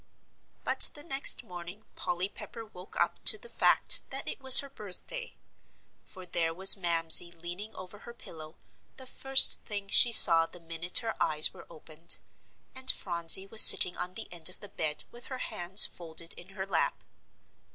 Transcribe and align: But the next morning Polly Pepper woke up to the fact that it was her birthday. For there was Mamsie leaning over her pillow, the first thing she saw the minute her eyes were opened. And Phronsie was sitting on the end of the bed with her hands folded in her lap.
But 0.63 0.89
the 0.95 1.03
next 1.03 1.43
morning 1.43 1.85
Polly 1.93 2.27
Pepper 2.27 2.65
woke 2.65 2.99
up 2.99 3.23
to 3.25 3.37
the 3.37 3.49
fact 3.51 4.01
that 4.09 4.27
it 4.27 4.41
was 4.41 4.57
her 4.61 4.69
birthday. 4.71 5.35
For 6.05 6.25
there 6.25 6.55
was 6.55 6.75
Mamsie 6.75 7.29
leaning 7.33 7.75
over 7.75 7.99
her 7.99 8.13
pillow, 8.15 8.55
the 8.97 9.05
first 9.05 9.59
thing 9.63 9.89
she 9.89 10.11
saw 10.11 10.47
the 10.47 10.59
minute 10.59 10.97
her 11.05 11.13
eyes 11.21 11.53
were 11.53 11.67
opened. 11.69 12.17
And 12.73 12.89
Phronsie 12.89 13.45
was 13.45 13.61
sitting 13.61 13.95
on 13.95 14.15
the 14.15 14.27
end 14.33 14.49
of 14.49 14.59
the 14.59 14.69
bed 14.69 15.03
with 15.11 15.27
her 15.27 15.37
hands 15.37 15.85
folded 15.85 16.33
in 16.33 16.47
her 16.57 16.65
lap. 16.65 17.03